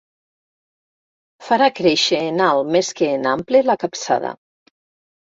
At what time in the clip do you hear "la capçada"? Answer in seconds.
3.69-4.33